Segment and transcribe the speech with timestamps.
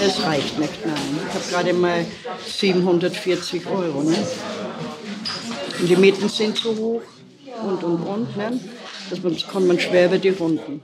[0.00, 0.94] Es reicht nicht, nein.
[1.28, 2.06] Ich habe gerade mal
[2.46, 4.02] 740 Euro.
[4.02, 4.16] Ne?
[5.80, 7.02] Und die Mieten sind zu hoch
[7.62, 8.36] und und und.
[8.36, 8.60] Ne?
[9.10, 10.82] Das kommt man schwer über die Runden.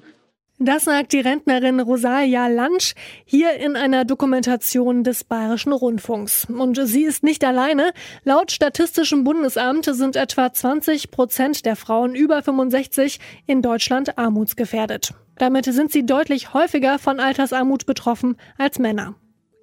[0.61, 6.47] Das sagt die Rentnerin Rosalia Lansch hier in einer Dokumentation des Bayerischen Rundfunks.
[6.49, 7.93] Und sie ist nicht alleine.
[8.23, 15.15] Laut Statistischem Bundesamt sind etwa 20 Prozent der Frauen über 65 in Deutschland armutsgefährdet.
[15.37, 19.15] Damit sind sie deutlich häufiger von Altersarmut betroffen als Männer.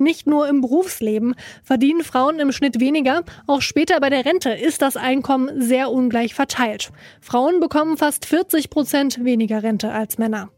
[0.01, 4.81] Nicht nur im Berufsleben verdienen Frauen im Schnitt weniger, auch später bei der Rente ist
[4.81, 6.91] das Einkommen sehr ungleich verteilt.
[7.21, 10.49] Frauen bekommen fast 40 Prozent weniger Rente als Männer.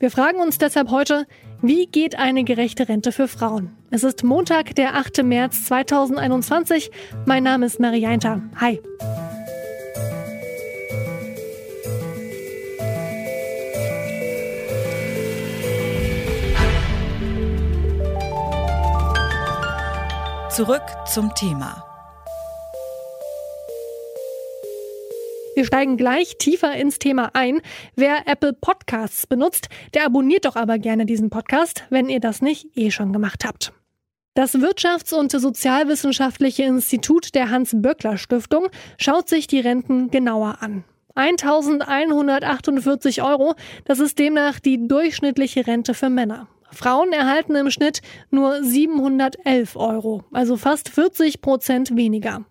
[0.00, 1.26] Wir fragen uns deshalb heute,
[1.62, 3.76] wie geht eine gerechte Rente für Frauen?
[3.90, 5.22] Es ist Montag, der 8.
[5.22, 6.90] März 2021.
[7.26, 8.42] Mein Name ist Marianta.
[8.56, 8.80] Hi.
[20.60, 21.82] Zurück zum Thema.
[25.54, 27.62] Wir steigen gleich tiefer ins Thema ein.
[27.96, 32.76] Wer Apple Podcasts benutzt, der abonniert doch aber gerne diesen Podcast, wenn ihr das nicht
[32.76, 33.72] eh schon gemacht habt.
[34.34, 38.68] Das Wirtschafts- und Sozialwissenschaftliche Institut der Hans-Böckler-Stiftung
[38.98, 40.84] schaut sich die Renten genauer an.
[41.14, 43.54] 1148 Euro,
[43.86, 46.48] das ist demnach die durchschnittliche Rente für Männer.
[46.72, 52.44] Frauen erhalten im Schnitt nur 711 Euro, also fast 40 Prozent weniger.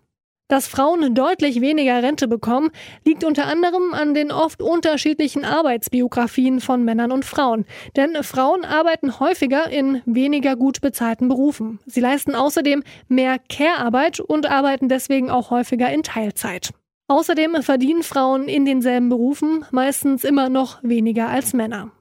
[0.50, 2.70] Dass Frauen deutlich weniger Rente bekommen,
[3.04, 7.66] liegt unter anderem an den oft unterschiedlichen Arbeitsbiografien von Männern und Frauen.
[7.94, 11.78] Denn Frauen arbeiten häufiger in weniger gut bezahlten Berufen.
[11.86, 16.70] Sie leisten außerdem mehr Care-Arbeit und arbeiten deswegen auch häufiger in Teilzeit.
[17.06, 21.92] Außerdem verdienen Frauen in denselben Berufen meistens immer noch weniger als Männer.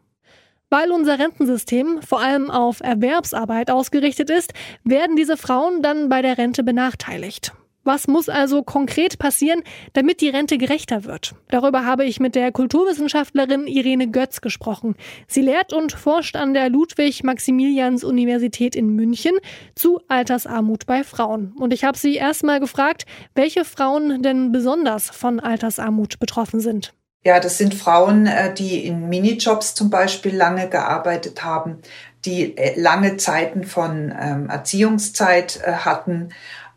[0.69, 4.53] Weil unser Rentensystem vor allem auf Erwerbsarbeit ausgerichtet ist,
[4.83, 7.53] werden diese Frauen dann bei der Rente benachteiligt.
[7.85, 11.33] Was muss also konkret passieren, damit die Rente gerechter wird?
[11.47, 14.93] Darüber habe ich mit der Kulturwissenschaftlerin Irene Götz gesprochen.
[15.27, 19.31] Sie lehrt und forscht an der Ludwig-Maximilians-Universität in München
[19.73, 21.55] zu Altersarmut bei Frauen.
[21.57, 26.93] Und ich habe sie erstmal gefragt, welche Frauen denn besonders von Altersarmut betroffen sind.
[27.25, 31.81] Ja, das sind Frauen, äh, die in Minijobs zum Beispiel lange gearbeitet haben,
[32.25, 36.29] die äh, lange Zeiten von ähm, Erziehungszeit äh, hatten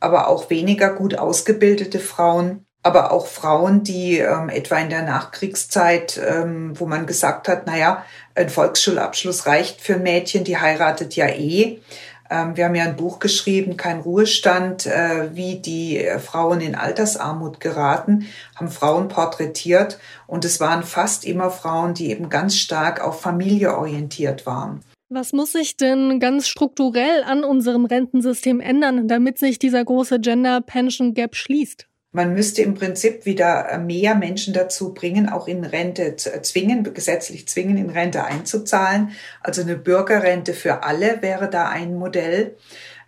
[0.02, 6.20] aber auch weniger gut ausgebildete Frauen, aber auch Frauen, die ähm, etwa in der Nachkriegszeit,
[6.26, 8.04] ähm, wo man gesagt hat, naja,
[8.34, 11.80] ein Volksschulabschluss reicht für Mädchen, die heiratet ja eh.
[12.32, 16.74] Ähm, wir haben ja ein Buch geschrieben, kein Ruhestand, äh, wie die äh, Frauen in
[16.74, 18.26] Altersarmut geraten,
[18.56, 23.76] haben Frauen porträtiert und es waren fast immer Frauen, die eben ganz stark auf Familie
[23.76, 24.80] orientiert waren.
[25.10, 30.62] Was muss sich denn ganz strukturell an unserem Rentensystem ändern, damit sich dieser große Gender
[30.62, 31.86] Pension Gap schließt?
[32.14, 37.78] Man müsste im Prinzip wieder mehr Menschen dazu bringen, auch in Rente zwingen, gesetzlich zwingen,
[37.78, 39.12] in Rente einzuzahlen.
[39.40, 42.54] Also eine Bürgerrente für alle wäre da ein Modell.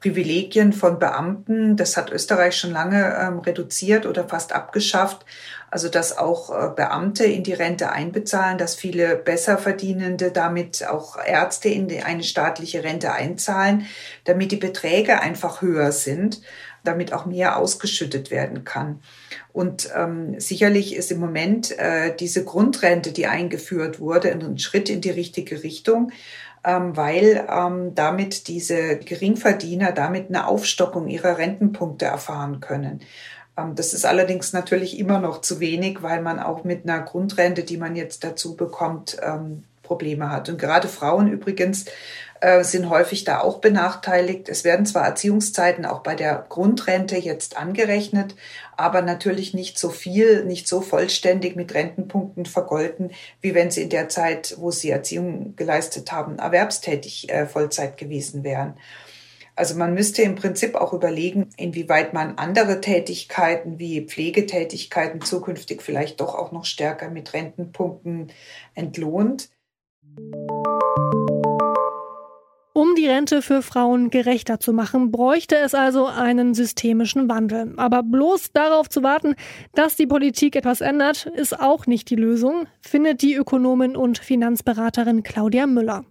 [0.00, 5.24] Privilegien von Beamten, das hat Österreich schon lange ähm, reduziert oder fast abgeschafft.
[5.70, 11.68] Also dass auch äh, Beamte in die Rente einbezahlen, dass viele Besserverdienende damit auch Ärzte
[11.70, 13.86] in eine staatliche Rente einzahlen,
[14.24, 16.42] damit die Beträge einfach höher sind,
[16.84, 19.00] damit auch mehr ausgeschüttet werden kann.
[19.52, 25.00] Und ähm, sicherlich ist im Moment äh, diese Grundrente, die eingeführt wurde, ein Schritt in
[25.00, 26.12] die richtige Richtung
[26.64, 33.00] ähm, weil ähm, damit diese Geringverdiener damit eine Aufstockung ihrer Rentenpunkte erfahren können.
[33.56, 37.64] Ähm, das ist allerdings natürlich immer noch zu wenig, weil man auch mit einer Grundrente,
[37.64, 40.48] die man jetzt dazu bekommt, ähm, Probleme hat.
[40.48, 41.84] Und gerade Frauen übrigens
[42.44, 44.50] äh, sind häufig da auch benachteiligt.
[44.50, 48.36] Es werden zwar Erziehungszeiten auch bei der Grundrente jetzt angerechnet,
[48.76, 53.88] aber natürlich nicht so viel, nicht so vollständig mit Rentenpunkten vergolten, wie wenn sie in
[53.88, 58.74] der Zeit, wo sie Erziehung geleistet haben, erwerbstätig äh, Vollzeit gewesen wären.
[59.56, 66.20] Also man müsste im Prinzip auch überlegen, inwieweit man andere Tätigkeiten wie Pflegetätigkeiten zukünftig vielleicht
[66.20, 68.32] doch auch noch stärker mit Rentenpunkten
[68.74, 69.48] entlohnt.
[72.94, 77.74] Um die Rente für Frauen gerechter zu machen, bräuchte es also einen systemischen Wandel.
[77.76, 79.34] Aber bloß darauf zu warten,
[79.74, 85.24] dass die Politik etwas ändert, ist auch nicht die Lösung, findet die Ökonomin und Finanzberaterin
[85.24, 86.04] Claudia Müller.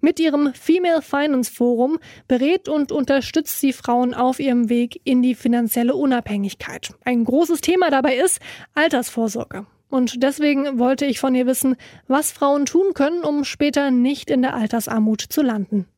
[0.00, 1.98] Mit ihrem Female Finance Forum
[2.28, 6.94] berät und unterstützt sie Frauen auf ihrem Weg in die finanzielle Unabhängigkeit.
[7.04, 8.38] Ein großes Thema dabei ist
[8.74, 9.66] Altersvorsorge.
[9.88, 11.74] Und deswegen wollte ich von ihr wissen,
[12.06, 15.88] was Frauen tun können, um später nicht in der Altersarmut zu landen.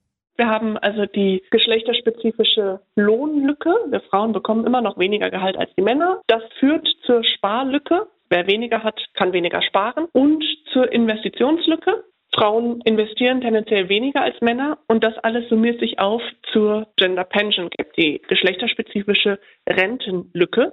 [0.40, 3.74] Wir haben also die geschlechterspezifische Lohnlücke.
[3.90, 6.22] Wir Frauen bekommen immer noch weniger Gehalt als die Männer.
[6.28, 8.06] Das führt zur Sparlücke.
[8.30, 10.06] Wer weniger hat, kann weniger sparen.
[10.12, 10.42] Und
[10.72, 12.04] zur Investitionslücke.
[12.34, 16.22] Frauen investieren tendenziell weniger als Männer und das alles summiert sich auf
[16.54, 19.38] zur Gender Pension Gap, die geschlechterspezifische
[19.68, 20.72] Rentenlücke.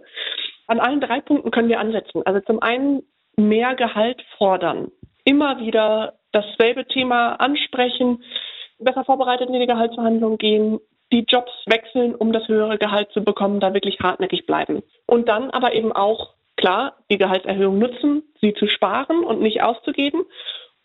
[0.67, 2.21] An allen drei Punkten können wir ansetzen.
[2.25, 3.03] Also zum einen
[3.35, 4.91] mehr Gehalt fordern,
[5.25, 8.23] immer wieder dasselbe Thema ansprechen,
[8.79, 10.79] besser vorbereitet in die Gehaltsverhandlungen gehen,
[11.11, 14.83] die Jobs wechseln, um das höhere Gehalt zu bekommen, da wirklich hartnäckig bleiben.
[15.05, 20.25] Und dann aber eben auch, klar, die Gehaltserhöhung nutzen, sie zu sparen und nicht auszugeben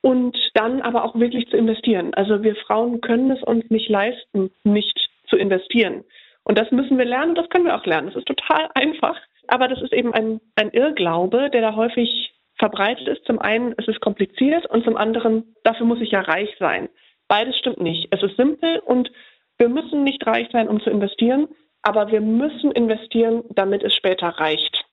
[0.00, 2.14] und dann aber auch wirklich zu investieren.
[2.14, 4.98] Also wir Frauen können es uns nicht leisten, nicht
[5.28, 6.04] zu investieren.
[6.44, 8.08] Und das müssen wir lernen, das können wir auch lernen.
[8.08, 9.16] Das ist total einfach.
[9.48, 13.24] Aber das ist eben ein, ein Irrglaube, der da häufig verbreitet ist.
[13.24, 16.88] Zum einen ist es kompliziert und zum anderen, dafür muss ich ja reich sein.
[17.32, 18.08] Beides stimmt nicht.
[18.11, 19.11] Es ist simpel und
[19.56, 21.49] wir müssen nicht reich sein, um zu investieren,
[21.81, 24.84] aber wir müssen investieren, damit es später reicht.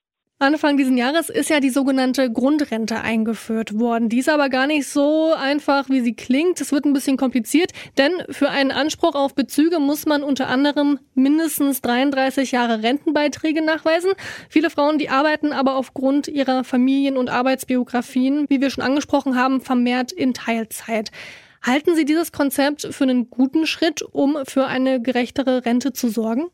[0.41, 4.07] Anfang diesen Jahres ist ja die sogenannte Grundrente eingeführt worden.
[4.07, 6.61] Die ist aber gar nicht so einfach, wie sie klingt.
[6.61, 10.97] Es wird ein bisschen kompliziert, denn für einen Anspruch auf Bezüge muss man unter anderem
[11.15, 14.13] mindestens 33 Jahre Rentenbeiträge nachweisen.
[14.47, 19.59] Viele Frauen, die arbeiten aber aufgrund ihrer Familien- und Arbeitsbiografien, wie wir schon angesprochen haben,
[19.59, 21.11] vermehrt in Teilzeit.
[21.65, 26.49] Halten Sie dieses Konzept für einen guten Schritt, um für eine gerechtere Rente zu sorgen?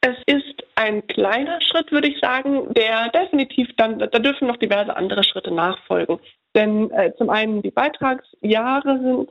[0.00, 4.94] Es ist ein kleiner Schritt, würde ich sagen, der definitiv dann, da dürfen noch diverse
[4.94, 6.18] andere Schritte nachfolgen.
[6.54, 9.30] Denn äh, zum einen die Beitragsjahre sind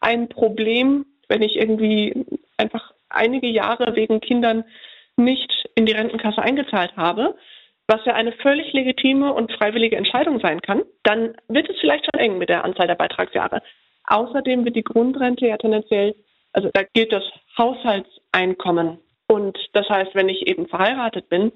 [0.00, 2.24] ein Problem, wenn ich irgendwie
[2.56, 4.64] einfach einige Jahre wegen Kindern
[5.16, 7.34] nicht in die Rentenkasse eingezahlt habe,
[7.86, 12.20] was ja eine völlig legitime und freiwillige Entscheidung sein kann, dann wird es vielleicht schon
[12.20, 13.62] eng mit der Anzahl der Beitragsjahre.
[14.12, 16.14] Außerdem wird die Grundrente ja tendenziell,
[16.52, 17.24] also da gilt das
[17.56, 18.98] Haushaltseinkommen.
[19.26, 21.50] Und das heißt, wenn ich eben verheiratet bin,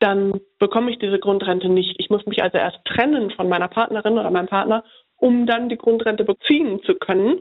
[0.00, 1.94] dann bekomme ich diese Grundrente nicht.
[1.98, 4.82] Ich muss mich also erst trennen von meiner Partnerin oder meinem Partner,
[5.14, 7.40] um dann die Grundrente beziehen zu können.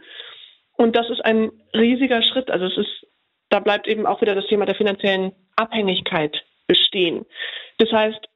[0.78, 2.52] Und das ist ein riesiger Schritt.
[2.52, 3.08] Also es ist,
[3.50, 6.38] da bleibt eben auch wieder das Thema der finanziellen Abhängigkeit
[6.68, 7.26] bestehen.
[7.80, 8.28] Das heißt,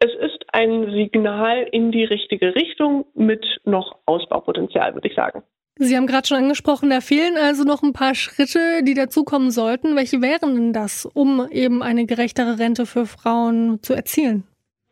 [0.00, 5.42] es ist ein Signal in die richtige Richtung mit noch Ausbaupotenzial, würde ich sagen.
[5.82, 9.96] Sie haben gerade schon angesprochen, da fehlen also noch ein paar Schritte, die dazukommen sollten.
[9.96, 14.44] Welche wären denn das, um eben eine gerechtere Rente für Frauen zu erzielen?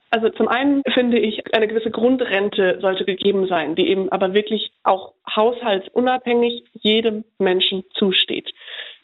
[0.09, 4.73] Also zum einen finde ich, eine gewisse Grundrente sollte gegeben sein, die eben aber wirklich
[4.83, 8.51] auch haushaltsunabhängig jedem Menschen zusteht,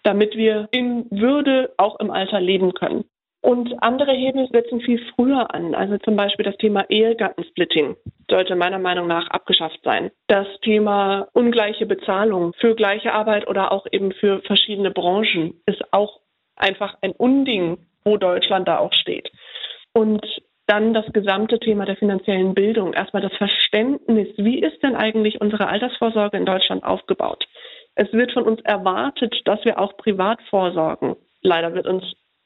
[0.05, 3.05] damit wir in Würde auch im Alter leben können.
[3.45, 5.75] Und andere Hebel setzen viel früher an.
[5.75, 7.95] Also zum Beispiel das Thema Ehegattensplitting
[8.31, 10.11] sollte meiner Meinung nach abgeschafft sein.
[10.29, 16.21] Das Thema ungleiche Bezahlung für gleiche Arbeit oder auch eben für verschiedene Branchen ist auch
[16.57, 19.31] einfach ein Unding, wo Deutschland da auch steht.
[19.93, 20.25] Und
[20.67, 22.95] dann das gesamte Thema der finanziellen Bildung.
[22.95, 27.45] Erstmal das Verständnis, wie ist denn eigentlich unsere Altersvorsorge in Deutschland aufgebaut?
[27.95, 31.17] Es wird von uns erwartet, dass wir auch privat vorsorgen.
[31.43, 32.05] Leider wird uns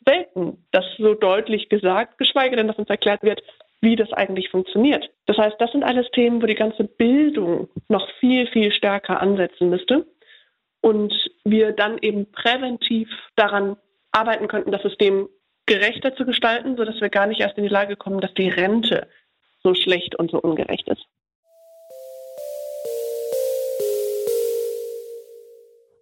[0.08, 3.42] selten das so deutlich gesagt, geschweige denn, dass uns erklärt wird,
[3.80, 5.08] wie das eigentlich funktioniert.
[5.26, 9.70] Das heißt, das sind alles Themen, wo die ganze Bildung noch viel, viel stärker ansetzen
[9.70, 10.06] müsste
[10.80, 11.12] und
[11.44, 13.76] wir dann eben präventiv daran
[14.10, 15.28] arbeiten könnten, das System
[15.66, 19.06] gerechter zu gestalten, sodass wir gar nicht erst in die Lage kommen, dass die Rente
[19.62, 21.04] so schlecht und so ungerecht ist.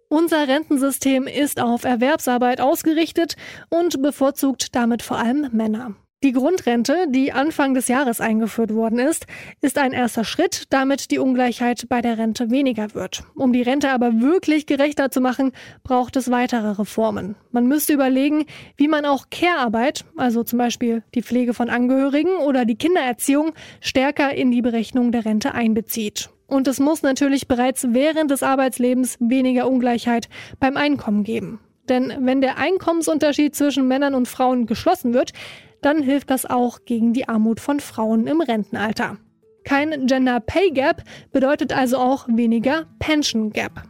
[0.09, 3.35] Unser Rentensystem ist auf Erwerbsarbeit ausgerichtet
[3.69, 5.95] und bevorzugt damit vor allem Männer.
[6.23, 9.27] Die Grundrente, die Anfang des Jahres eingeführt worden ist,
[9.61, 13.23] ist ein erster Schritt, damit die Ungleichheit bei der Rente weniger wird.
[13.35, 15.51] Um die Rente aber wirklich gerechter zu machen,
[15.83, 17.35] braucht es weitere Reformen.
[17.51, 18.45] Man müsste überlegen,
[18.77, 24.33] wie man auch Care-Arbeit, also zum Beispiel die Pflege von Angehörigen oder die Kindererziehung, stärker
[24.33, 26.29] in die Berechnung der Rente einbezieht.
[26.47, 31.59] Und es muss natürlich bereits während des Arbeitslebens weniger Ungleichheit beim Einkommen geben.
[31.89, 35.33] Denn wenn der Einkommensunterschied zwischen Männern und Frauen geschlossen wird,
[35.81, 39.17] dann hilft das auch gegen die Armut von Frauen im Rentenalter.
[39.63, 43.83] Kein Gender Pay Gap bedeutet also auch weniger Pension Gap.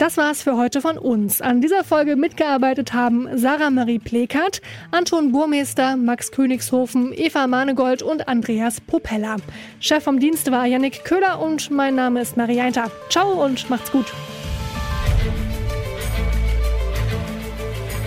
[0.00, 1.42] Das war's für heute von uns.
[1.42, 8.26] An dieser Folge mitgearbeitet haben Sarah Marie Plekert, Anton Burmeister, Max Königshofen, Eva Manegold und
[8.26, 9.36] Andreas Popella.
[9.78, 12.90] Chef vom Dienst war Yannick Köhler und mein Name ist Marie Einter.
[13.10, 14.06] Ciao und macht's gut.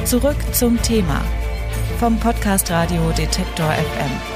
[0.04, 1.22] Zurück zum Thema
[2.00, 4.33] vom Podcast Radio Detektor FM.